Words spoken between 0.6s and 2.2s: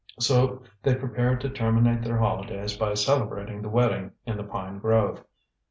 they prepared to terminate their